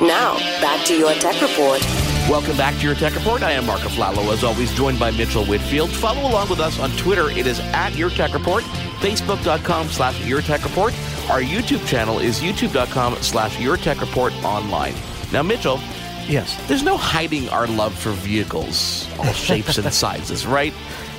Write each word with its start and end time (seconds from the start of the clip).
Now, 0.00 0.36
back 0.60 0.84
to 0.86 0.96
your 0.96 1.12
tech 1.14 1.40
report. 1.40 1.80
Welcome 2.28 2.56
back 2.56 2.74
to 2.76 2.82
your 2.82 2.94
Tech 2.94 3.14
Report. 3.14 3.42
I 3.42 3.52
am 3.52 3.66
Marco 3.66 3.88
Flallow, 3.88 4.32
as 4.32 4.42
always, 4.44 4.74
joined 4.74 4.98
by 4.98 5.10
Mitchell 5.12 5.44
Whitfield. 5.46 5.90
Follow 5.90 6.28
along 6.28 6.48
with 6.50 6.58
us 6.60 6.78
on 6.80 6.90
Twitter. 6.96 7.30
It 7.30 7.46
is 7.46 7.60
at 7.72 7.94
Your 7.96 8.10
Tech 8.10 8.34
Report, 8.34 8.64
Facebook.com 9.00 9.86
slash 9.88 10.24
Your 10.26 10.42
Tech 10.42 10.64
Report. 10.64 10.92
Our 11.30 11.40
YouTube 11.40 11.86
channel 11.86 12.18
is 12.18 12.40
YouTube.com 12.40 13.14
slash 13.22 13.58
Your 13.60 13.76
Tech 13.76 14.00
Report 14.00 14.32
online. 14.44 14.94
Now, 15.32 15.42
Mitchell, 15.42 15.78
Yes. 16.28 16.60
there's 16.68 16.82
no 16.82 16.96
hiding 16.96 17.48
our 17.50 17.68
love 17.68 17.94
for 17.94 18.10
vehicles, 18.10 19.08
all 19.18 19.24
shapes 19.32 19.78
and 19.78 19.92
sizes, 19.94 20.46
right? 20.46 20.74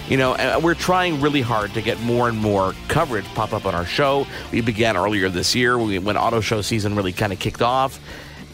You 0.09 0.15
know, 0.15 0.59
we're 0.63 0.73
trying 0.73 1.19
really 1.19 1.41
hard 1.41 1.73
to 1.73 1.81
get 1.81 1.99
more 1.99 2.29
and 2.29 2.37
more 2.37 2.73
coverage 2.87 3.25
pop 3.35 3.51
up 3.51 3.65
on 3.65 3.75
our 3.75 3.85
show. 3.85 4.25
We 4.53 4.61
began 4.61 4.95
earlier 4.95 5.27
this 5.27 5.53
year 5.53 5.77
when 5.77 6.15
auto 6.15 6.39
show 6.39 6.61
season 6.61 6.95
really 6.95 7.11
kind 7.11 7.33
of 7.33 7.39
kicked 7.39 7.61
off. 7.61 7.99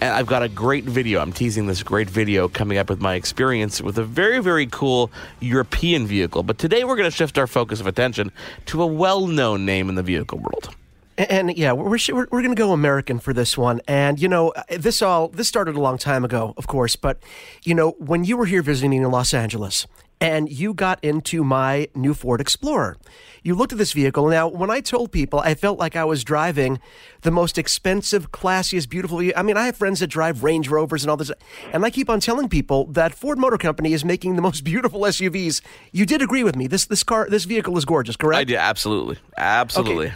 And 0.02 0.16
I've 0.16 0.26
got 0.26 0.42
a 0.42 0.50
great 0.50 0.84
video. 0.84 1.22
I'm 1.22 1.32
teasing 1.32 1.68
this 1.68 1.84
great 1.84 2.10
video 2.10 2.50
coming 2.50 2.80
up 2.80 2.90
with 2.90 3.02
my 3.02 3.14
experience 3.14 3.82
with 3.82 4.00
a 4.00 4.04
very, 4.04 4.40
very 4.40 4.66
cool 4.66 5.12
European 5.42 6.08
vehicle. 6.08 6.42
But 6.42 6.58
today 6.58 6.86
we're 6.86 6.95
going 6.95 7.10
to 7.10 7.16
shift 7.16 7.38
our 7.38 7.45
focus 7.45 7.80
of 7.80 7.86
attention 7.86 8.32
to 8.66 8.82
a 8.82 8.88
well 8.88 9.28
known 9.28 9.64
name 9.64 9.90
in 9.90 9.95
the 9.95 10.04
vehicle 10.04 10.40
world. 10.40 10.76
And, 11.20 11.50
and 11.50 11.58
yeah, 11.58 11.72
we're 11.73 11.86
we're, 11.90 12.28
we're 12.32 12.42
going 12.42 12.50
to 12.50 12.56
go 12.56 12.72
American 12.72 13.20
for 13.20 13.32
this 13.32 13.56
one. 13.56 13.80
And 13.88 14.20
you 14.20 14.28
know, 14.28 14.54
this 14.70 15.04
all 15.04 15.28
this 15.28 15.50
started 15.50 15.76
a 15.76 15.80
long 15.80 16.00
time 16.00 16.26
ago, 16.26 16.56
of 16.58 16.66
course. 16.66 16.95
But 16.95 17.20
you 17.62 17.76
know, 17.76 17.92
when 18.00 18.23
you 18.23 18.38
were 18.38 18.48
here 18.48 18.64
visiting 18.64 18.94
in 18.94 19.12
Los 19.12 19.36
Angeles, 19.36 19.86
and 20.19 20.52
you 20.52 20.73
got 20.73 21.03
into 21.03 21.44
my 21.44 21.88
new 21.95 22.14
Ford 22.14 22.42
Explorer, 22.42 22.97
you 23.44 23.56
looked 23.56 23.73
at 23.73 23.78
this 23.78 23.92
vehicle. 23.92 24.28
Now, 24.28 24.47
when 24.47 24.70
I 24.70 24.80
told 24.80 25.11
people, 25.11 25.39
I 25.39 25.53
felt 25.53 25.78
like 25.78 25.95
I 25.95 26.05
was 26.05 26.23
driving 26.23 26.80
the 27.22 27.31
most 27.31 27.58
expensive, 27.58 28.31
classiest, 28.31 28.89
beautiful. 28.89 29.20
I 29.36 29.42
mean, 29.44 29.58
I 29.58 29.66
have 29.66 29.75
friends 29.75 30.00
that 30.00 30.08
drive 30.08 30.44
Range 30.44 30.67
Rovers 30.70 31.03
and 31.03 31.11
all 31.11 31.17
this, 31.17 31.31
and 31.72 31.83
I 31.86 31.89
keep 31.89 32.09
on 32.09 32.20
telling 32.20 32.47
people 32.47 32.86
that 32.88 33.14
Ford 33.14 33.38
Motor 33.38 33.58
Company 33.58 33.94
is 33.94 34.05
making 34.05 34.36
the 34.36 34.42
most 34.42 34.64
beautiful 34.64 35.02
SUVs. 35.02 35.61
You 35.92 36.05
did 36.05 36.22
agree 36.22 36.44
with 36.44 36.55
me. 36.55 36.67
This 36.67 36.86
this 36.86 37.03
car, 37.03 37.27
this 37.30 37.45
vehicle 37.45 37.77
is 37.77 37.86
gorgeous, 37.86 38.16
correct? 38.16 38.39
I 38.39 38.44
did, 38.44 38.55
absolutely. 38.55 39.17
Absolutely. 39.38 40.08
Okay. 40.08 40.16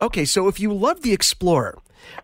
Okay, 0.00 0.24
so 0.24 0.46
if 0.46 0.60
you 0.60 0.72
love 0.72 1.02
the 1.02 1.12
Explorer, 1.12 1.76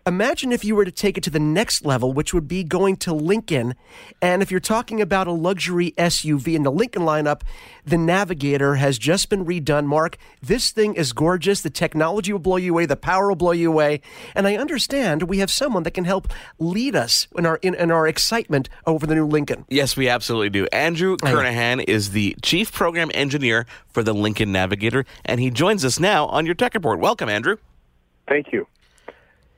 imagine 0.05 0.51
if 0.51 0.63
you 0.63 0.75
were 0.75 0.85
to 0.85 0.91
take 0.91 1.17
it 1.17 1.23
to 1.23 1.29
the 1.29 1.39
next 1.39 1.85
level, 1.85 2.13
which 2.13 2.33
would 2.33 2.47
be 2.47 2.63
going 2.63 2.97
to 2.97 3.13
Lincoln. 3.13 3.75
And 4.21 4.41
if 4.41 4.51
you're 4.51 4.59
talking 4.59 5.01
about 5.01 5.27
a 5.27 5.31
luxury 5.31 5.93
SUV 5.97 6.55
in 6.55 6.63
the 6.63 6.71
Lincoln 6.71 7.03
lineup, 7.03 7.41
the 7.85 7.97
Navigator 7.97 8.75
has 8.75 8.97
just 8.97 9.29
been 9.29 9.45
redone. 9.45 9.85
Mark, 9.85 10.17
this 10.41 10.71
thing 10.71 10.95
is 10.95 11.13
gorgeous. 11.13 11.61
The 11.61 11.69
technology 11.69 12.31
will 12.31 12.39
blow 12.39 12.57
you 12.57 12.71
away. 12.71 12.85
The 12.85 12.95
power 12.95 13.29
will 13.29 13.35
blow 13.35 13.51
you 13.51 13.71
away. 13.71 14.01
And 14.33 14.47
I 14.47 14.55
understand 14.55 15.23
we 15.23 15.39
have 15.39 15.51
someone 15.51 15.83
that 15.83 15.91
can 15.91 16.05
help 16.05 16.27
lead 16.59 16.95
us 16.95 17.27
in 17.37 17.45
our 17.45 17.57
in, 17.57 17.75
in 17.75 17.91
our 17.91 18.07
excitement 18.07 18.69
over 18.85 19.05
the 19.05 19.15
new 19.15 19.25
Lincoln. 19.25 19.65
Yes, 19.69 19.95
we 19.95 20.09
absolutely 20.09 20.49
do. 20.49 20.67
Andrew 20.71 21.17
Kernahan 21.17 21.83
is 21.87 22.11
the 22.11 22.35
chief 22.41 22.71
program 22.71 23.11
engineer 23.13 23.65
for 23.87 24.03
the 24.03 24.13
Lincoln 24.13 24.51
Navigator, 24.51 25.05
and 25.23 25.39
he 25.39 25.49
joins 25.49 25.85
us 25.85 25.99
now 25.99 26.25
on 26.27 26.45
your 26.45 26.55
tech 26.55 26.73
report. 26.73 26.99
Welcome, 26.99 27.29
Andrew. 27.29 27.57
Thank 28.27 28.51
you. 28.51 28.67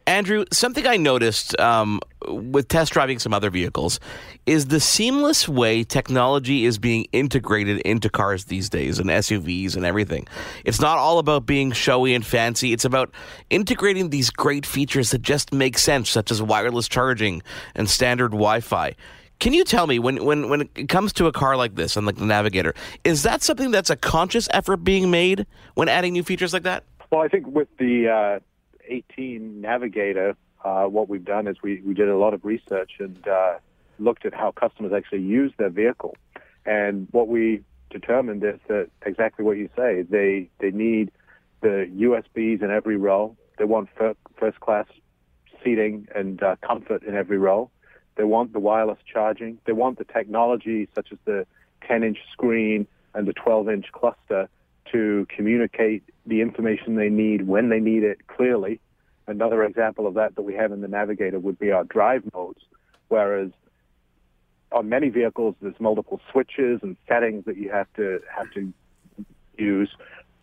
Andrew, 0.07 0.45
something 0.53 0.88
I 0.88 0.95
noticed 0.95 1.59
um, 1.59 2.00
with 2.25 2.69
test 2.69 2.94
driving 2.94 3.19
some 3.19 3.34
other 3.34 3.50
vehicles 3.50 4.00
is 4.45 4.68
the 4.68 4.79
seamless 4.79 5.50
way 5.50 5.84
technology 5.84 6.63
is 6.63 6.79
being 6.79 7.07
integrated 7.12 7.81
into 7.81 8.09
cars 8.09 8.45
these 8.45 8.69
days 8.69 9.00
and 9.00 9.09
SUVs 9.09 9.75
and 9.75 9.85
everything. 9.85 10.25
It's 10.63 10.79
not 10.79 10.97
all 10.97 11.19
about 11.19 11.45
being 11.45 11.73
showy 11.73 12.16
and 12.16 12.25
fancy, 12.25 12.72
it's 12.72 12.85
about 12.85 13.12
integrating 13.50 14.09
these 14.09 14.29
great 14.29 14.66
features 14.66 15.12
that 15.12 15.23
just 15.23 15.51
make 15.51 15.78
sense, 15.78 16.09
such 16.09 16.31
as 16.31 16.41
wireless 16.41 16.88
charging 16.88 17.44
and 17.75 17.89
standard 17.89 18.31
Wi 18.31 18.62
Fi. 18.62 18.95
Can 19.39 19.51
you 19.51 19.66
tell 19.66 19.88
me 19.88 20.00
when, 20.00 20.24
when, 20.24 20.47
when 20.47 20.62
it 20.62 20.88
comes 20.88 21.12
to 21.13 21.28
a 21.28 21.34
car 21.34 21.57
like 21.57 21.75
this 21.75 21.97
and 21.97 22.07
like 22.07 22.16
the 22.16 22.25
Navigator, 22.25 22.74
is 23.03 23.24
that 23.24 23.44
something 23.44 23.72
that's 23.72 23.89
a 23.89 23.97
conscious 23.97 24.47
effort 24.53 24.78
being 24.78 25.12
made 25.12 25.45
when 25.75 25.89
adding 25.89 26.13
new 26.13 26.24
features 26.24 26.53
like 26.53 26.63
that? 26.63 26.85
Well, 27.12 27.22
I 27.22 27.28
think 27.28 27.45
with 27.45 27.68
the 27.78 28.07
uh, 28.07 28.39
18 28.88 29.62
Navigator, 29.62 30.36
uh, 30.64 30.86
what 30.86 31.09
we've 31.09 31.25
done 31.25 31.48
is 31.48 31.58
we, 31.62 31.81
we 31.81 31.94
did 31.94 32.09
a 32.09 32.18
lot 32.18 32.34
of 32.34 32.44
research 32.44 32.94
and 33.00 33.28
uh, 33.28 33.56
looked 34.00 34.25
at 34.25 34.34
how 34.34 34.52
customers 34.52 34.92
actually 34.94 35.22
use 35.22 35.52
their 35.58 35.70
vehicle. 35.70 36.16
And 36.66 37.08
what 37.12 37.28
we 37.28 37.64
determined 37.90 38.44
is 38.44 38.59
that 38.68 38.90
exactly 39.06 39.46
what 39.46 39.58
you 39.58 39.70
say. 39.75 40.02
They 40.02 40.50
they 40.59 40.72
need 40.72 41.12
the 41.62 41.90
USBs 41.98 42.62
in 42.62 42.72
every 42.72 42.98
row. 42.98 43.36
They 43.58 43.66
want 43.66 43.90
fir- 43.98 44.16
first 44.38 44.59
class 44.59 44.86
seating 45.64 46.08
and 46.14 46.42
uh, 46.44 46.56
comfort 46.62 47.04
in 47.04 47.16
every 47.16 47.38
row. 47.38 47.69
They 48.16 48.24
want 48.24 48.54
the 48.54 48.59
wireless 48.59 49.00
charging. 49.12 49.59
They 49.66 49.74
want 49.74 49.98
the 49.98 50.04
technology 50.04 50.88
such 50.94 51.12
as 51.12 51.18
the 51.25 51.46
10 51.88 52.04
inch 52.04 52.18
screen 52.31 52.88
and 53.14 53.28
the 53.28 53.34
12 53.34 53.69
inch 53.69 53.86
cluster 53.92 54.50
to 54.92 55.28
communicate 55.36 56.03
the 56.25 56.42
information 56.42 56.96
they 56.96 57.09
need 57.09 57.48
when 57.48 57.70
they 57.70 57.80
need 57.80 58.03
it 58.03 58.28
clearly. 58.28 58.80
Another 59.28 59.64
example 59.64 60.08
of 60.08 60.14
that 60.16 60.36
that 60.36 60.44
we 60.44 60.53
have 60.53 60.72
in 60.72 60.81
the 60.81 60.88
Navigator 60.88 61.40
would 61.40 61.59
be 61.59 61.72
our 61.72 61.84
drive 61.84 62.24
modes, 62.34 62.62
whereas 63.09 63.52
on 64.72 64.90
many 64.90 65.09
vehicles 65.09 65.56
there's 65.62 65.80
multiple 65.80 66.20
switches 66.31 66.80
and 66.81 66.98
settings 67.08 67.46
that 67.46 67.58
you 67.58 67.70
have 67.70 67.88
to 67.96 68.20
have 68.36 68.52
to 68.53 68.74
use. 69.58 69.90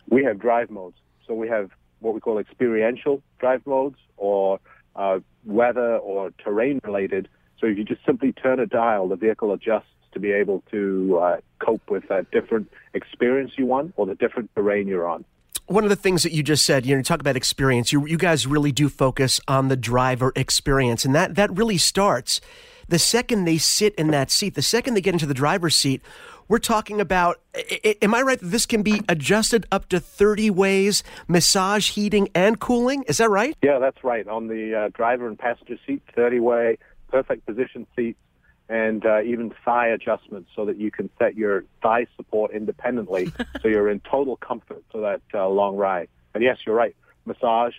We 0.09 0.23
have 0.23 0.39
drive 0.39 0.69
modes, 0.69 0.97
so 1.27 1.33
we 1.33 1.47
have 1.47 1.71
what 1.99 2.13
we 2.13 2.19
call 2.19 2.37
experiential 2.37 3.21
drive 3.39 3.65
modes 3.65 3.97
or 4.17 4.59
uh, 4.95 5.19
weather 5.45 5.97
or 5.97 6.31
terrain 6.43 6.79
related. 6.83 7.27
So 7.59 7.67
if 7.67 7.77
you 7.77 7.83
just 7.83 8.05
simply 8.05 8.31
turn 8.33 8.59
a 8.59 8.65
dial, 8.65 9.07
the 9.07 9.15
vehicle 9.15 9.51
adjusts 9.53 9.87
to 10.15 10.19
be 10.19 10.31
able 10.31 10.63
to 10.71 11.19
uh, 11.21 11.37
cope 11.59 11.87
with 11.89 12.09
a 12.09 12.25
different 12.31 12.71
experience 12.95 13.51
you 13.57 13.67
want 13.67 13.93
or 13.97 14.07
the 14.07 14.15
different 14.15 14.49
terrain 14.55 14.87
you're 14.87 15.07
on. 15.07 15.23
One 15.67 15.83
of 15.83 15.89
the 15.89 15.95
things 15.95 16.23
that 16.23 16.31
you 16.31 16.41
just 16.41 16.65
said, 16.65 16.85
you 16.85 16.95
know, 16.95 16.99
you 16.99 17.03
talk 17.03 17.19
about 17.19 17.35
experience. 17.35 17.91
You 17.91 18.05
you 18.05 18.17
guys 18.17 18.47
really 18.47 18.71
do 18.71 18.87
focus 18.87 19.41
on 19.47 19.67
the 19.67 19.75
driver 19.75 20.31
experience, 20.35 21.05
and 21.05 21.13
that 21.15 21.35
that 21.35 21.55
really 21.55 21.77
starts 21.77 22.39
the 22.87 22.99
second 22.99 23.45
they 23.45 23.57
sit 23.57 23.95
in 23.95 24.07
that 24.11 24.29
seat. 24.31 24.53
The 24.53 24.61
second 24.61 24.93
they 24.93 25.01
get 25.01 25.13
into 25.13 25.25
the 25.25 25.33
driver's 25.33 25.75
seat, 25.75 26.01
we're 26.47 26.59
talking 26.59 27.01
about. 27.01 27.41
Am 28.01 28.13
I 28.13 28.21
right 28.21 28.39
that 28.39 28.45
this 28.45 28.67
can 28.67 28.83
be 28.83 29.01
adjusted 29.09 29.65
up 29.71 29.89
to 29.89 29.99
thirty 29.99 30.51
ways, 30.51 31.03
massage, 31.27 31.91
heating, 31.91 32.29
and 32.35 32.59
cooling? 32.59 33.03
Is 33.07 33.17
that 33.17 33.31
right? 33.31 33.57
Yeah, 33.63 33.79
that's 33.79 34.03
right. 34.03 34.27
On 34.27 34.47
the 34.47 34.75
uh, 34.75 34.89
driver 34.93 35.27
and 35.27 35.37
passenger 35.37 35.79
seat, 35.87 36.03
thirty 36.15 36.39
way, 36.39 36.77
perfect 37.09 37.47
position 37.47 37.87
seats 37.95 38.19
and 38.67 39.05
uh, 39.05 39.21
even 39.21 39.53
thigh 39.63 39.87
adjustments 39.87 40.49
so 40.55 40.65
that 40.65 40.77
you 40.77 40.91
can 40.91 41.09
set 41.19 41.35
your 41.35 41.63
thigh 41.81 42.07
support 42.15 42.51
independently 42.51 43.31
so 43.61 43.67
you're 43.67 43.89
in 43.89 43.99
total 43.99 44.37
comfort 44.37 44.83
for 44.91 45.01
that 45.01 45.21
uh, 45.33 45.47
long 45.47 45.75
ride. 45.75 46.07
And 46.33 46.43
yes, 46.43 46.57
you're 46.65 46.75
right. 46.75 46.95
Massage 47.25 47.73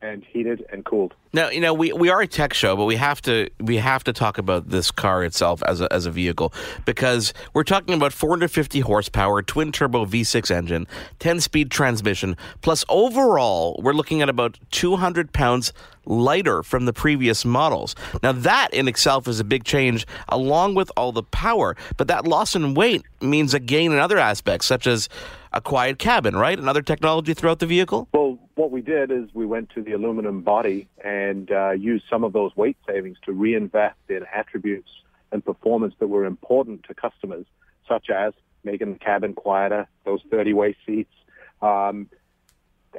and 0.00 0.24
heated 0.24 0.64
and 0.70 0.84
cooled. 0.84 1.14
Now, 1.32 1.50
you 1.50 1.60
know, 1.60 1.74
we, 1.74 1.92
we 1.92 2.08
are 2.08 2.20
a 2.20 2.26
tech 2.26 2.54
show, 2.54 2.76
but 2.76 2.84
we 2.84 2.96
have 2.96 3.20
to 3.22 3.50
we 3.60 3.76
have 3.76 4.04
to 4.04 4.12
talk 4.12 4.38
about 4.38 4.70
this 4.70 4.90
car 4.90 5.24
itself 5.24 5.62
as 5.64 5.80
a, 5.80 5.92
as 5.92 6.06
a 6.06 6.10
vehicle 6.10 6.52
because 6.84 7.34
we're 7.52 7.64
talking 7.64 7.94
about 7.94 8.12
450 8.12 8.80
horsepower, 8.80 9.42
twin 9.42 9.72
turbo 9.72 10.06
V6 10.06 10.50
engine, 10.50 10.86
10 11.18 11.40
speed 11.40 11.70
transmission, 11.70 12.36
plus 12.62 12.84
overall 12.88 13.78
we're 13.82 13.92
looking 13.92 14.22
at 14.22 14.28
about 14.28 14.58
200 14.70 15.32
pounds 15.32 15.72
lighter 16.06 16.62
from 16.62 16.86
the 16.86 16.92
previous 16.92 17.44
models. 17.44 17.94
Now 18.22 18.32
that 18.32 18.72
in 18.72 18.88
itself 18.88 19.28
is 19.28 19.40
a 19.40 19.44
big 19.44 19.64
change 19.64 20.06
along 20.28 20.74
with 20.74 20.90
all 20.96 21.12
the 21.12 21.22
power, 21.22 21.76
but 21.96 22.08
that 22.08 22.26
loss 22.26 22.56
in 22.56 22.74
weight 22.74 23.02
means 23.20 23.52
a 23.52 23.60
gain 23.60 23.92
in 23.92 23.98
other 23.98 24.18
aspects 24.18 24.66
such 24.66 24.86
as 24.86 25.08
a 25.52 25.60
quiet 25.60 25.98
cabin, 25.98 26.36
right? 26.36 26.58
And 26.58 26.68
other 26.68 26.82
technology 26.82 27.34
throughout 27.34 27.58
the 27.58 27.66
vehicle? 27.66 28.08
Well, 28.12 28.27
what 28.58 28.72
we 28.72 28.80
did 28.80 29.12
is 29.12 29.32
we 29.32 29.46
went 29.46 29.70
to 29.70 29.82
the 29.82 29.92
aluminum 29.92 30.42
body 30.42 30.88
and 31.04 31.50
uh, 31.52 31.70
used 31.70 32.04
some 32.10 32.24
of 32.24 32.32
those 32.32 32.54
weight 32.56 32.76
savings 32.86 33.16
to 33.24 33.32
reinvest 33.32 33.96
in 34.08 34.24
attributes 34.34 34.90
and 35.30 35.44
performance 35.44 35.94
that 36.00 36.08
were 36.08 36.24
important 36.24 36.82
to 36.88 36.92
customers, 36.92 37.46
such 37.86 38.10
as 38.10 38.32
making 38.64 38.92
the 38.92 38.98
cabin 38.98 39.32
quieter, 39.32 39.86
those 40.04 40.20
30-way 40.24 40.76
seats, 40.84 41.14
um, 41.62 42.08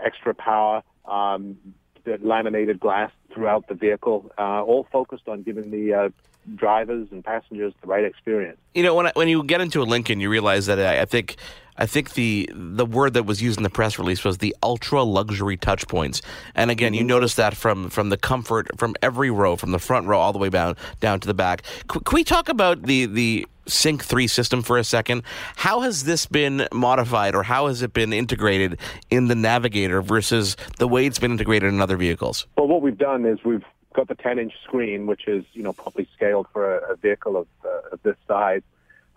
extra 0.02 0.34
power, 0.34 0.82
um, 1.06 1.58
the 2.06 2.18
laminated 2.22 2.80
glass 2.80 3.12
throughout 3.34 3.68
the 3.68 3.74
vehicle, 3.74 4.32
uh, 4.38 4.64
all 4.64 4.88
focused 4.92 5.28
on 5.28 5.44
giving 5.44 5.72
the 5.72 5.94
uh, 5.94 6.10
drivers 6.56 7.10
and 7.12 7.24
passengers 7.24 7.74
the 7.82 7.88
right 7.88 8.06
experience. 8.06 8.58
You 8.74 8.84
know, 8.84 8.96
when 8.96 9.08
I, 9.08 9.12
when 9.14 9.28
you 9.28 9.44
get 9.44 9.60
into 9.60 9.82
a 9.82 9.84
Lincoln, 9.84 10.22
you 10.22 10.30
realize 10.30 10.68
that 10.68 10.80
I, 10.80 11.02
I 11.02 11.06
think 11.06 11.36
I 11.80 11.86
think 11.86 12.14
the 12.14 12.50
the 12.54 12.86
word 12.86 13.14
that 13.14 13.24
was 13.24 13.42
used 13.42 13.58
in 13.58 13.64
the 13.64 13.70
press 13.70 13.98
release 13.98 14.24
was 14.24 14.38
the 14.38 14.56
ultra 14.62 15.02
luxury 15.02 15.58
touch 15.58 15.88
points. 15.88 16.22
And 16.54 16.70
again, 16.70 16.94
you 16.94 17.04
notice 17.04 17.36
that 17.36 17.56
from 17.56 17.90
from 17.90 18.10
the 18.10 18.18
comfort 18.18 18.68
from 18.78 18.96
every 19.02 19.32
row, 19.32 19.56
from 19.56 19.72
the 19.72 19.80
front 19.80 20.06
row 20.06 20.20
all 20.20 20.34
the 20.34 20.40
way 20.40 20.50
down 20.50 20.76
down 21.00 21.22
to 21.22 21.28
the 21.28 21.34
back. 21.34 21.64
Can, 21.88 22.02
can 22.02 22.16
we 22.16 22.24
talk 22.26 22.50
about 22.50 22.84
the 22.84 23.06
the 23.06 23.48
Sync 23.66 24.04
3 24.04 24.28
system 24.28 24.62
for 24.62 24.78
a 24.78 24.84
second? 24.84 25.24
How 25.56 25.82
has 25.82 26.04
this 26.04 26.26
been 26.26 26.68
modified 26.74 27.36
or 27.36 27.44
how 27.44 27.68
has 27.68 27.82
it 27.82 27.94
been 27.94 28.12
integrated 28.12 28.80
in 29.10 29.28
the 29.28 29.36
Navigator 29.36 30.02
versus 30.02 30.58
the 30.80 30.88
way 30.88 31.06
it's 31.06 31.20
been 31.20 31.32
integrated 31.32 31.72
in 31.72 31.80
other 31.80 31.96
vehicles? 31.96 32.48
Well, 32.58 32.68
what 32.68 32.82
we've 32.82 32.98
done 32.98 33.26
is 33.26 33.40
we've 33.46 33.64
got 33.94 34.08
the 34.08 34.16
10-inch 34.16 34.54
screen, 34.64 35.06
which 35.06 35.28
is 35.28 35.46
you 35.54 35.64
know 35.64 35.74
probably 35.74 36.08
scaled 36.16 36.48
for 36.52 36.78
a, 36.78 36.94
a 36.94 36.96
vehicle 36.96 37.38
of, 37.38 37.48
uh, 37.64 37.94
of 37.94 38.02
this 38.04 38.16
size. 38.28 38.64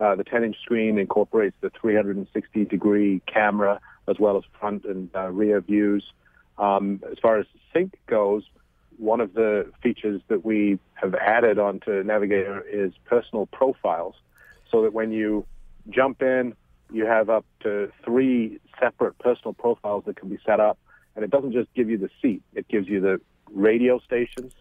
Uh, 0.03 0.15
the 0.15 0.23
10-inch 0.25 0.57
screen 0.61 0.97
incorporates 0.97 1.55
the 1.61 1.69
360-degree 1.69 3.21
camera 3.25 3.79
as 4.09 4.19
well 4.19 4.35
as 4.35 4.43
front 4.59 4.83
and 4.83 5.09
uh, 5.15 5.29
rear 5.29 5.61
views. 5.61 6.03
Um, 6.57 7.01
as 7.09 7.17
far 7.19 7.39
as 7.39 7.45
sync 7.71 7.97
goes, 8.05 8.43
one 8.97 9.21
of 9.21 9.33
the 9.33 9.71
features 9.81 10.21
that 10.27 10.43
we 10.43 10.77
have 10.95 11.15
added 11.15 11.57
onto 11.57 12.03
Navigator 12.03 12.59
is 12.69 12.91
personal 13.05 13.45
profiles, 13.45 14.15
so 14.69 14.81
that 14.81 14.91
when 14.91 15.13
you 15.13 15.45
jump 15.89 16.21
in, 16.21 16.53
you 16.91 17.05
have 17.05 17.29
up 17.29 17.45
to 17.61 17.89
three 18.03 18.59
separate 18.81 19.17
personal 19.19 19.53
profiles 19.53 20.03
that 20.05 20.17
can 20.17 20.27
be 20.27 20.37
set 20.45 20.59
up, 20.59 20.77
and 21.15 21.23
it 21.23 21.31
doesn't 21.31 21.53
just 21.53 21.73
give 21.75 21.89
you 21.89 21.97
the 21.97 22.09
seat; 22.21 22.41
it 22.53 22.67
gives 22.67 22.89
you 22.89 22.99
the 22.99 23.21
radio 23.53 23.99
stations 23.99 24.51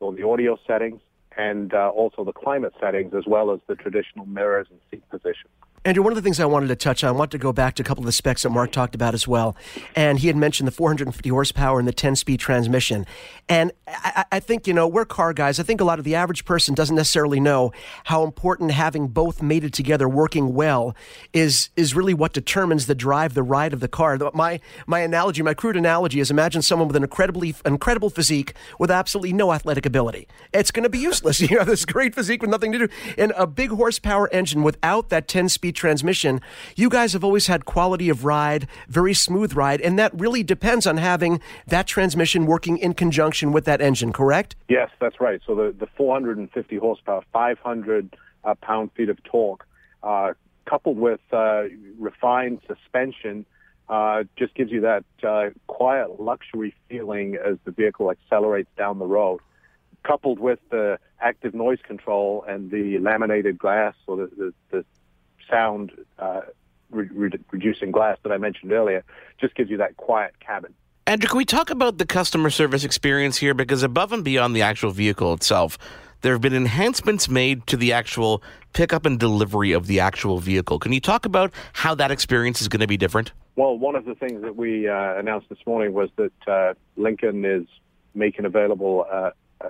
or 0.00 0.14
the 0.14 0.26
audio 0.26 0.58
settings, 0.66 1.02
and 1.36 1.74
uh, 1.74 1.90
also 1.90 2.24
the 2.24 2.32
climate 2.32 2.72
settings, 2.80 3.12
as 3.14 3.24
well 3.26 3.50
as 3.50 3.60
the 3.66 3.74
traditional 3.74 4.26
mirrors 4.26 4.66
and 4.70 4.80
seat 4.90 5.08
position. 5.10 5.48
Andrew, 5.84 6.02
one 6.02 6.12
of 6.12 6.16
the 6.16 6.22
things 6.22 6.40
I 6.40 6.46
wanted 6.46 6.66
to 6.68 6.76
touch 6.76 7.04
on, 7.04 7.08
I 7.08 7.12
want 7.12 7.30
to 7.30 7.38
go 7.38 7.52
back 7.52 7.76
to 7.76 7.82
a 7.82 7.84
couple 7.84 8.02
of 8.02 8.06
the 8.06 8.12
specs 8.12 8.42
that 8.42 8.50
Mark 8.50 8.72
talked 8.72 8.94
about 8.94 9.14
as 9.14 9.28
well. 9.28 9.56
And 9.94 10.18
he 10.18 10.26
had 10.26 10.36
mentioned 10.36 10.66
the 10.66 10.72
450 10.72 11.28
horsepower 11.28 11.78
and 11.78 11.86
the 11.86 11.92
10 11.92 12.16
speed 12.16 12.40
transmission. 12.40 13.06
And 13.48 13.70
I, 13.86 14.24
I, 14.32 14.40
think, 14.40 14.66
you 14.66 14.74
know, 14.74 14.88
we're 14.88 15.04
car 15.04 15.32
guys. 15.32 15.60
I 15.60 15.62
think 15.62 15.80
a 15.80 15.84
lot 15.84 15.98
of 15.98 16.04
the 16.04 16.14
average 16.14 16.44
person 16.44 16.74
doesn't 16.74 16.96
necessarily 16.96 17.38
know 17.38 17.72
how 18.04 18.24
important 18.24 18.72
having 18.72 19.08
both 19.08 19.42
mated 19.42 19.72
together 19.72 20.08
working 20.08 20.54
well 20.54 20.96
is, 21.32 21.70
is 21.76 21.94
really 21.94 22.14
what 22.14 22.32
determines 22.32 22.86
the 22.86 22.94
drive, 22.94 23.34
the 23.34 23.44
ride 23.44 23.72
of 23.72 23.78
the 23.78 23.88
car. 23.88 24.18
My, 24.34 24.58
my 24.88 25.00
analogy, 25.00 25.42
my 25.42 25.54
crude 25.54 25.76
analogy 25.76 26.18
is 26.18 26.30
imagine 26.30 26.62
someone 26.62 26.88
with 26.88 26.96
an 26.96 27.04
incredibly, 27.04 27.54
incredible 27.64 28.10
physique 28.10 28.54
with 28.78 28.90
absolutely 28.90 29.32
no 29.32 29.52
athletic 29.52 29.86
ability. 29.86 30.26
It's 30.52 30.70
going 30.70 30.84
to 30.84 30.90
be 30.90 30.98
useless. 30.98 31.40
You 31.46 31.58
have 31.58 31.68
this 31.68 31.84
great 31.84 32.12
physique 32.12 32.40
with 32.40 32.50
nothing 32.50 32.72
to 32.72 32.78
do. 32.78 32.88
And 33.16 33.32
a 33.36 33.46
big 33.46 33.70
horsepower 33.70 34.28
engine 34.32 34.64
without 34.64 35.10
that 35.10 35.28
10 35.28 35.48
speed 35.48 35.65
transmission, 35.72 36.40
you 36.76 36.88
guys 36.88 37.12
have 37.12 37.24
always 37.24 37.46
had 37.46 37.64
quality 37.64 38.08
of 38.08 38.24
ride, 38.24 38.66
very 38.88 39.14
smooth 39.14 39.54
ride, 39.54 39.80
and 39.80 39.98
that 39.98 40.18
really 40.18 40.42
depends 40.42 40.86
on 40.86 40.96
having 40.96 41.40
that 41.66 41.86
transmission 41.86 42.46
working 42.46 42.78
in 42.78 42.94
conjunction 42.94 43.52
with 43.52 43.64
that 43.64 43.80
engine, 43.80 44.12
correct? 44.12 44.56
Yes, 44.68 44.90
that's 45.00 45.20
right. 45.20 45.40
So 45.46 45.54
the, 45.54 45.74
the 45.78 45.86
450 45.96 46.76
horsepower, 46.76 47.22
500 47.32 48.16
uh, 48.44 48.54
pound 48.56 48.92
feet 48.92 49.08
of 49.08 49.22
torque, 49.24 49.66
uh, 50.02 50.34
coupled 50.64 50.98
with 50.98 51.20
uh, 51.32 51.64
refined 51.98 52.60
suspension, 52.66 53.46
uh, 53.88 54.24
just 54.36 54.54
gives 54.54 54.72
you 54.72 54.80
that 54.80 55.04
uh, 55.22 55.50
quiet 55.68 56.20
luxury 56.20 56.74
feeling 56.88 57.36
as 57.36 57.56
the 57.64 57.70
vehicle 57.70 58.10
accelerates 58.10 58.70
down 58.76 58.98
the 58.98 59.06
road 59.06 59.40
coupled 60.06 60.38
with 60.38 60.60
the 60.70 60.98
active 61.20 61.54
noise 61.54 61.78
control 61.82 62.44
and 62.46 62.70
the 62.70 62.98
laminated 62.98 63.58
glass 63.58 63.94
or 64.06 64.16
the, 64.16 64.30
the, 64.36 64.54
the 64.70 64.84
sound 65.50 65.92
uh, 66.18 66.42
re- 66.90 67.08
re- 67.12 67.30
reducing 67.50 67.90
glass 67.90 68.18
that 68.22 68.32
I 68.32 68.38
mentioned 68.38 68.72
earlier 68.72 69.04
just 69.40 69.54
gives 69.54 69.70
you 69.70 69.76
that 69.78 69.96
quiet 69.96 70.34
cabin. 70.40 70.74
Andrew, 71.06 71.28
can 71.28 71.38
we 71.38 71.44
talk 71.44 71.70
about 71.70 71.98
the 71.98 72.06
customer 72.06 72.50
service 72.50 72.82
experience 72.82 73.36
here? 73.36 73.54
Because 73.54 73.82
above 73.82 74.12
and 74.12 74.24
beyond 74.24 74.56
the 74.56 74.62
actual 74.62 74.90
vehicle 74.90 75.32
itself, 75.34 75.78
there 76.22 76.32
have 76.32 76.40
been 76.40 76.54
enhancements 76.54 77.28
made 77.28 77.66
to 77.68 77.76
the 77.76 77.92
actual 77.92 78.42
pickup 78.72 79.06
and 79.06 79.20
delivery 79.20 79.70
of 79.70 79.86
the 79.86 80.00
actual 80.00 80.38
vehicle. 80.38 80.78
Can 80.80 80.92
you 80.92 81.00
talk 81.00 81.24
about 81.24 81.52
how 81.72 81.94
that 81.94 82.10
experience 82.10 82.60
is 82.60 82.66
going 82.66 82.80
to 82.80 82.86
be 82.88 82.96
different? 82.96 83.32
Well, 83.54 83.78
one 83.78 83.94
of 83.94 84.04
the 84.04 84.14
things 84.14 84.42
that 84.42 84.56
we 84.56 84.88
uh, 84.88 85.14
announced 85.16 85.48
this 85.48 85.58
morning 85.66 85.92
was 85.92 86.10
that 86.16 86.32
uh, 86.48 86.74
Lincoln 86.96 87.44
is 87.44 87.66
making 88.14 88.44
available, 88.44 89.06
uh, 89.10 89.30
uh 89.60 89.68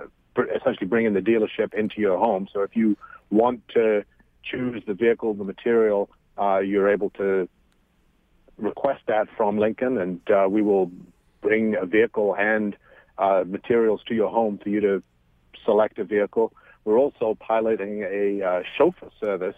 essentially 0.55 0.87
bringing 0.87 1.13
the 1.13 1.21
dealership 1.21 1.73
into 1.73 2.01
your 2.01 2.17
home. 2.17 2.47
So 2.51 2.61
if 2.61 2.75
you 2.75 2.97
want 3.29 3.61
to 3.75 4.03
choose 4.49 4.83
the 4.85 4.93
vehicle, 4.93 5.33
the 5.33 5.43
material, 5.43 6.09
uh, 6.37 6.59
you're 6.59 6.89
able 6.89 7.09
to 7.11 7.47
request 8.57 9.01
that 9.07 9.27
from 9.35 9.57
Lincoln, 9.57 9.97
and 9.97 10.21
uh, 10.29 10.47
we 10.49 10.61
will 10.61 10.91
bring 11.41 11.75
a 11.75 11.85
vehicle 11.85 12.35
and 12.37 12.75
uh, 13.17 13.43
materials 13.45 14.01
to 14.07 14.15
your 14.15 14.29
home 14.29 14.59
for 14.61 14.69
you 14.69 14.81
to 14.81 15.03
select 15.65 15.99
a 15.99 16.03
vehicle. 16.03 16.53
We're 16.85 16.97
also 16.97 17.37
piloting 17.39 18.03
a 18.03 18.41
uh, 18.43 18.63
chauffeur 18.77 19.09
service 19.19 19.55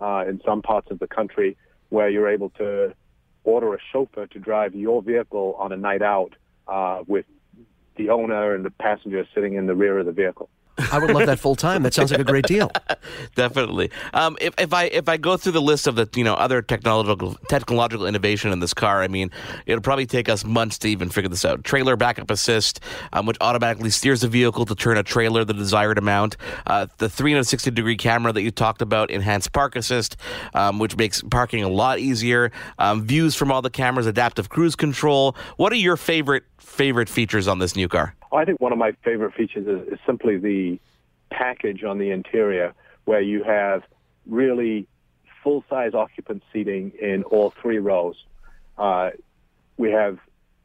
uh, 0.00 0.24
in 0.28 0.40
some 0.44 0.62
parts 0.62 0.90
of 0.90 0.98
the 0.98 1.06
country 1.06 1.56
where 1.90 2.08
you're 2.08 2.28
able 2.28 2.50
to 2.50 2.94
order 3.44 3.74
a 3.74 3.78
chauffeur 3.92 4.26
to 4.26 4.38
drive 4.38 4.74
your 4.74 5.02
vehicle 5.02 5.56
on 5.58 5.72
a 5.72 5.76
night 5.76 6.02
out 6.02 6.34
uh, 6.68 7.02
with 7.06 7.26
the 7.96 8.08
owner 8.10 8.54
and 8.54 8.64
the 8.64 8.70
passenger 8.70 9.26
sitting 9.34 9.54
in 9.54 9.66
the 9.66 9.74
rear 9.74 9.98
of 9.98 10.06
the 10.06 10.12
vehicle. 10.12 10.48
I 10.78 10.98
would 10.98 11.10
love 11.10 11.26
that 11.26 11.38
full 11.38 11.54
time. 11.54 11.82
That 11.82 11.94
sounds 11.94 12.10
like 12.10 12.20
a 12.20 12.24
great 12.24 12.46
deal. 12.46 12.70
Definitely. 13.34 13.90
Um, 14.14 14.36
if, 14.40 14.54
if 14.58 14.72
I 14.72 14.84
if 14.84 15.08
I 15.08 15.16
go 15.16 15.36
through 15.36 15.52
the 15.52 15.62
list 15.62 15.86
of 15.86 15.96
the 15.96 16.08
you 16.14 16.24
know 16.24 16.34
other 16.34 16.62
technological 16.62 17.34
technological 17.48 18.06
innovation 18.06 18.52
in 18.52 18.60
this 18.60 18.72
car, 18.72 19.02
I 19.02 19.08
mean, 19.08 19.30
it'll 19.66 19.82
probably 19.82 20.06
take 20.06 20.28
us 20.28 20.44
months 20.44 20.78
to 20.78 20.88
even 20.88 21.10
figure 21.10 21.28
this 21.28 21.44
out. 21.44 21.64
Trailer 21.64 21.96
backup 21.96 22.30
assist, 22.30 22.80
um, 23.12 23.26
which 23.26 23.36
automatically 23.40 23.90
steers 23.90 24.22
the 24.22 24.28
vehicle 24.28 24.64
to 24.66 24.74
turn 24.74 24.96
a 24.96 25.02
trailer 25.02 25.44
the 25.44 25.54
desired 25.54 25.98
amount. 25.98 26.36
Uh, 26.66 26.86
the 26.98 27.08
360 27.08 27.70
degree 27.70 27.96
camera 27.96 28.32
that 28.32 28.42
you 28.42 28.50
talked 28.50 28.82
about, 28.82 29.10
enhanced 29.10 29.52
park 29.52 29.76
assist, 29.76 30.16
um, 30.54 30.78
which 30.78 30.96
makes 30.96 31.22
parking 31.22 31.62
a 31.62 31.68
lot 31.68 31.98
easier. 31.98 32.50
Um, 32.78 33.04
views 33.04 33.34
from 33.34 33.52
all 33.52 33.62
the 33.62 33.70
cameras, 33.70 34.06
adaptive 34.06 34.48
cruise 34.48 34.76
control. 34.76 35.36
What 35.56 35.72
are 35.72 35.76
your 35.76 35.96
favorite 35.96 36.44
favorite 36.58 37.08
features 37.08 37.48
on 37.48 37.58
this 37.58 37.76
new 37.76 37.88
car? 37.88 38.14
I 38.32 38.44
think 38.44 38.60
one 38.60 38.72
of 38.72 38.78
my 38.78 38.92
favorite 39.04 39.34
features 39.34 39.66
is, 39.66 39.92
is 39.92 39.98
simply 40.06 40.38
the 40.38 40.61
package 41.30 41.84
on 41.84 41.98
the 41.98 42.10
interior, 42.10 42.74
where 43.04 43.20
you 43.20 43.42
have 43.42 43.82
really 44.26 44.86
full-size 45.42 45.94
occupant 45.94 46.42
seating 46.52 46.92
in 47.00 47.24
all 47.24 47.52
three 47.60 47.78
rows. 47.78 48.16
Uh, 48.78 49.10
we 49.76 49.90
have 49.90 50.18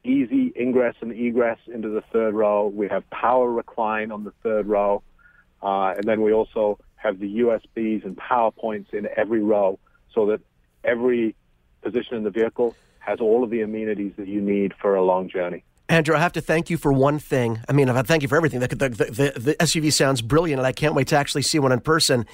easy 0.04 0.54
ingress 0.60 0.96
and 1.02 1.12
egress 1.12 1.60
into 1.74 1.90
the 1.90 2.02
third 2.14 2.34
row. 2.34 2.68
We 2.68 2.88
have 2.88 3.10
power 3.10 3.52
recline 3.52 4.12
on 4.12 4.24
the 4.24 4.34
third 4.44 4.68
row. 4.68 5.04
Uh, 5.62 5.94
and 5.98 6.04
then 6.04 6.22
we 6.22 6.34
also 6.34 6.80
have 6.96 7.20
the 7.20 7.40
USBs 7.40 8.06
and 8.06 8.16
power 8.16 8.52
points 8.52 8.90
in 8.94 9.08
every 9.16 9.42
row 9.42 9.80
so 10.14 10.28
that 10.28 10.42
every 10.84 11.36
position 11.82 12.18
in 12.18 12.24
the 12.24 12.30
vehicle 12.30 12.76
has 13.00 13.20
all 13.20 13.44
of 13.44 13.50
the 13.50 13.62
amenities 13.62 14.14
that 14.18 14.28
you 14.28 14.42
need 14.42 14.74
for 14.82 14.96
a 14.96 15.04
long 15.04 15.30
journey. 15.30 15.64
Andrew, 15.90 16.18
I 16.18 16.20
have 16.20 16.34
to 16.34 16.42
thank 16.42 16.70
you 16.70 16.76
for 16.76 16.92
one 16.92 17.18
thing. 17.18 17.62
I 17.70 17.72
mean, 17.72 17.88
I 17.88 18.02
thank 18.02 18.22
you 18.22 18.28
for 18.28 18.36
everything. 18.36 18.60
The, 18.60 18.68
the, 18.68 18.90
the, 18.90 19.40
the, 19.40 19.56
SUV 19.56 19.94
sounds 19.94 20.22
brilliant, 20.22 20.60
and 20.60 20.68
I 20.68 20.74
can't 20.74 20.94
wait 20.94 21.08
to 21.08 21.16
actually 21.16 21.44
see 21.44 21.60
one 21.60 21.72
in 21.72 21.80
person. 21.80 22.26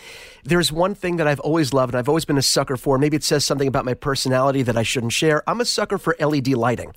There's 0.44 0.72
one 0.72 0.96
thing 0.96 1.18
that 1.18 1.28
I've 1.28 1.40
always 1.42 1.72
loved, 1.72 1.94
and 1.94 2.00
I've 2.00 2.10
always 2.10 2.26
been 2.26 2.40
a 2.40 2.44
sucker 2.44 2.78
for. 2.78 2.98
Maybe 2.98 3.16
it 3.16 3.24
says 3.24 3.46
something 3.46 3.68
about 3.68 3.86
my 3.86 3.94
personality 3.94 4.64
that 4.64 4.76
I 4.76 4.82
shouldn't 4.82 5.14
share. 5.14 5.48
I'm 5.48 5.62
a 5.62 5.66
sucker 5.66 6.00
for 6.00 6.16
LED 6.20 6.48
lighting. 6.50 6.96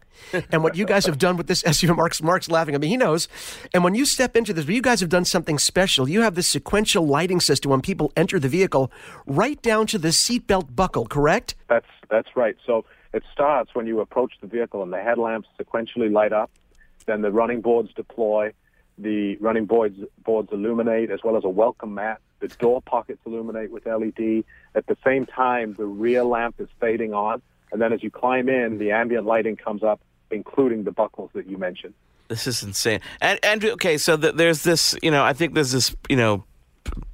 and 0.51 0.63
what 0.63 0.77
you 0.77 0.87
guys 0.87 1.05
have 1.05 1.19
done 1.19 1.37
with 1.37 1.47
this 1.47 1.63
SUV, 1.65 1.95
Mark's, 1.95 2.23
Mark's 2.23 2.49
laughing 2.49 2.75
at 2.75 2.81
me. 2.81 2.89
He 2.89 2.97
knows. 2.97 3.29
And 3.75 3.85
when 3.85 3.95
you 3.95 4.07
step 4.07 4.35
into 4.35 4.55
this, 4.55 4.67
you 4.67 4.81
guys 4.81 5.01
have 5.01 5.11
done 5.11 5.27
something 5.27 5.59
special. 5.59 6.09
You 6.09 6.23
have 6.23 6.37
this 6.37 6.49
sequential 6.49 7.07
lighting 7.07 7.41
system 7.41 7.71
when 7.71 7.83
people 7.83 8.13
enter 8.17 8.39
the 8.39 8.49
vehicle, 8.49 8.91
right 9.27 9.61
down 9.61 9.87
to 9.89 9.99
the 9.99 10.09
seatbelt 10.09 10.75
buckle, 10.75 11.07
correct? 11.07 11.55
That's, 11.69 11.87
that's 12.09 12.29
right. 12.35 12.57
So 12.65 12.87
it 13.17 13.23
starts 13.33 13.75
when 13.75 13.87
you 13.87 14.01
approach 14.01 14.35
the 14.43 14.47
vehicle 14.47 14.83
and 14.83 14.93
the 14.93 15.01
headlamps 15.01 15.49
sequentially 15.59 16.13
light 16.13 16.35
up. 16.35 16.51
Then 17.07 17.23
the 17.23 17.33
running 17.33 17.63
boards 17.63 17.93
deploy. 17.95 18.53
The 18.99 19.37
running 19.37 19.65
boards, 19.65 19.99
boards 20.23 20.51
illuminate 20.53 21.11
as 21.11 21.21
well 21.25 21.37
as 21.37 21.45
a 21.45 21.49
welcome 21.49 21.95
mat. 21.95 22.21
The 22.41 22.49
door 22.49 22.83
pockets 22.83 23.21
illuminate 23.25 23.71
with 23.71 23.87
LED. 23.87 24.45
At 24.75 24.87
the 24.87 24.99
same 25.03 25.25
time, 25.25 25.75
the 25.75 25.87
rear 25.87 26.25
lamp 26.25 26.57
is 26.59 26.69
fading 26.79 27.15
on. 27.15 27.41
And 27.73 27.81
then 27.81 27.93
as 27.95 28.03
you 28.03 28.11
climb 28.11 28.51
in, 28.51 28.77
the 28.77 28.91
ambient 28.93 29.25
lighting 29.25 29.57
comes 29.57 29.83
up, 29.83 30.01
including 30.31 30.85
the 30.85 30.93
buckles 30.93 31.31
that 31.33 31.49
you 31.49 31.57
mentioned. 31.57 31.95
This 32.29 32.47
is 32.47 32.63
insane. 32.63 33.01
And 33.23 33.43
Andrew, 33.45 33.71
okay, 33.71 33.97
so 33.97 34.17
the, 34.17 34.33
there's 34.33 34.63
this, 34.63 34.95
you 35.03 35.11
know, 35.11 35.25
I 35.25 35.33
think 35.33 35.55
there's 35.55 35.73
this, 35.73 35.97
you 36.11 36.17
know, 36.17 36.45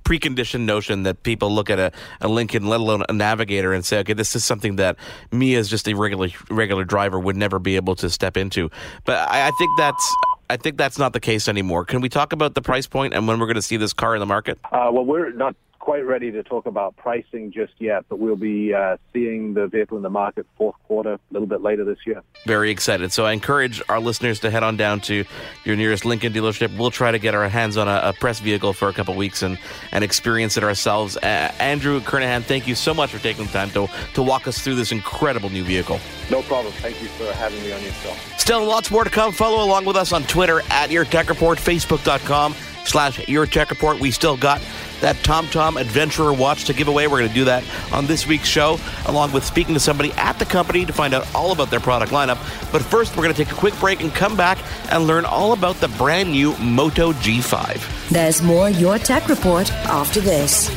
preconditioned 0.04 0.60
notion 0.60 1.02
that 1.04 1.22
people 1.22 1.52
look 1.52 1.70
at 1.70 1.78
a, 1.78 1.92
a 2.20 2.28
Lincoln, 2.28 2.66
let 2.66 2.80
alone 2.80 3.04
a 3.08 3.12
Navigator, 3.12 3.72
and 3.72 3.84
say, 3.84 3.98
okay, 4.00 4.12
this 4.12 4.34
is 4.36 4.44
something 4.44 4.76
that 4.76 4.96
me 5.30 5.54
as 5.54 5.68
just 5.68 5.88
a 5.88 5.94
regular 5.94 6.28
regular 6.50 6.84
driver 6.84 7.18
would 7.18 7.36
never 7.36 7.58
be 7.58 7.76
able 7.76 7.94
to 7.96 8.10
step 8.10 8.36
into. 8.36 8.70
But 9.04 9.28
I, 9.28 9.48
I 9.48 9.50
think 9.52 9.70
that's 9.76 10.16
I 10.50 10.56
think 10.56 10.76
that's 10.76 10.98
not 10.98 11.12
the 11.12 11.20
case 11.20 11.48
anymore. 11.48 11.84
Can 11.84 12.00
we 12.00 12.08
talk 12.08 12.32
about 12.32 12.54
the 12.54 12.62
price 12.62 12.86
point 12.86 13.14
and 13.14 13.26
when 13.26 13.38
we're 13.38 13.46
going 13.46 13.54
to 13.56 13.62
see 13.62 13.78
this 13.78 13.92
car 13.92 14.14
in 14.14 14.20
the 14.20 14.26
market? 14.26 14.58
Uh, 14.70 14.90
well, 14.92 15.04
we're 15.04 15.32
not 15.32 15.56
quite 15.82 16.06
ready 16.06 16.30
to 16.30 16.44
talk 16.44 16.66
about 16.66 16.96
pricing 16.96 17.50
just 17.50 17.72
yet, 17.80 18.04
but 18.08 18.20
we'll 18.20 18.36
be 18.36 18.72
uh, 18.72 18.96
seeing 19.12 19.52
the 19.52 19.66
vehicle 19.66 19.96
in 19.96 20.04
the 20.04 20.08
market 20.08 20.46
fourth 20.56 20.76
quarter, 20.86 21.14
a 21.14 21.18
little 21.32 21.48
bit 21.48 21.60
later 21.60 21.84
this 21.84 21.98
year. 22.06 22.22
Very 22.46 22.70
excited. 22.70 23.12
So 23.12 23.26
I 23.26 23.32
encourage 23.32 23.82
our 23.88 23.98
listeners 23.98 24.38
to 24.40 24.50
head 24.50 24.62
on 24.62 24.76
down 24.76 25.00
to 25.00 25.24
your 25.64 25.74
nearest 25.74 26.04
Lincoln 26.04 26.32
dealership. 26.32 26.78
We'll 26.78 26.92
try 26.92 27.10
to 27.10 27.18
get 27.18 27.34
our 27.34 27.48
hands 27.48 27.76
on 27.76 27.88
a, 27.88 28.00
a 28.04 28.12
press 28.12 28.38
vehicle 28.38 28.72
for 28.74 28.88
a 28.88 28.92
couple 28.92 29.16
weeks 29.16 29.42
and, 29.42 29.58
and 29.90 30.04
experience 30.04 30.56
it 30.56 30.62
ourselves. 30.62 31.16
Uh, 31.16 31.52
Andrew 31.58 32.00
Kernahan, 32.00 32.44
thank 32.44 32.68
you 32.68 32.76
so 32.76 32.94
much 32.94 33.10
for 33.10 33.18
taking 33.18 33.46
the 33.46 33.52
time 33.52 33.70
to, 33.70 33.88
to 34.14 34.22
walk 34.22 34.46
us 34.46 34.60
through 34.60 34.76
this 34.76 34.92
incredible 34.92 35.50
new 35.50 35.64
vehicle. 35.64 35.98
No 36.30 36.42
problem. 36.42 36.72
Thank 36.74 37.02
you 37.02 37.08
for 37.08 37.32
having 37.32 37.60
me 37.64 37.72
on 37.72 37.82
your 37.82 37.92
show. 37.94 38.14
Still 38.38 38.64
lots 38.64 38.88
more 38.92 39.02
to 39.02 39.10
come. 39.10 39.32
Follow 39.32 39.64
along 39.64 39.84
with 39.84 39.96
us 39.96 40.12
on 40.12 40.22
Twitter 40.22 40.62
at 40.70 40.92
Your 40.92 41.04
Tech 41.04 41.28
Report, 41.28 41.58
Facebook.com 41.58 42.54
slash 42.84 43.28
Your 43.28 43.46
Tech 43.46 43.70
Report. 43.70 43.98
We 43.98 44.10
still 44.10 44.36
got 44.36 44.60
that 45.02 45.16
TomTom 45.16 45.80
Adventurer 45.80 46.32
watch 46.32 46.64
to 46.64 46.72
give 46.72 46.88
away. 46.88 47.06
We're 47.06 47.18
going 47.18 47.28
to 47.28 47.34
do 47.34 47.44
that 47.44 47.62
on 47.92 48.06
this 48.06 48.26
week's 48.26 48.48
show, 48.48 48.78
along 49.06 49.32
with 49.32 49.44
speaking 49.44 49.74
to 49.74 49.80
somebody 49.80 50.12
at 50.12 50.38
the 50.38 50.46
company 50.46 50.84
to 50.86 50.92
find 50.92 51.12
out 51.12 51.32
all 51.34 51.52
about 51.52 51.70
their 51.70 51.80
product 51.80 52.12
lineup. 52.12 52.38
But 52.72 52.82
first, 52.82 53.16
we're 53.16 53.24
going 53.24 53.34
to 53.34 53.44
take 53.44 53.52
a 53.52 53.56
quick 53.56 53.78
break 53.78 54.00
and 54.00 54.12
come 54.12 54.36
back 54.36 54.58
and 54.90 55.06
learn 55.06 55.24
all 55.24 55.52
about 55.52 55.76
the 55.76 55.88
brand 55.88 56.30
new 56.30 56.56
Moto 56.58 57.12
G5. 57.12 58.08
There's 58.08 58.42
more 58.42 58.70
Your 58.70 58.98
Tech 58.98 59.28
Report 59.28 59.70
after 59.72 60.20
this. 60.20 60.70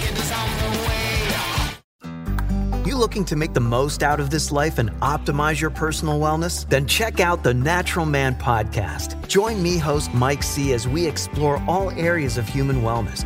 You 2.85 2.97
looking 2.97 3.25
to 3.25 3.35
make 3.35 3.53
the 3.53 3.59
most 3.59 4.03
out 4.03 4.19
of 4.19 4.29
this 4.29 4.51
life 4.51 4.77
and 4.77 4.89
optimize 5.01 5.59
your 5.59 5.71
personal 5.71 6.19
wellness? 6.19 6.67
Then 6.69 6.87
check 6.87 7.19
out 7.19 7.43
the 7.43 7.53
Natural 7.53 8.05
Man 8.05 8.35
podcast. 8.35 9.27
Join 9.27 9.61
me, 9.61 9.77
host 9.77 10.13
Mike 10.13 10.43
C., 10.43 10.73
as 10.73 10.87
we 10.87 11.05
explore 11.05 11.61
all 11.67 11.89
areas 11.91 12.37
of 12.37 12.47
human 12.47 12.81
wellness 12.81 13.25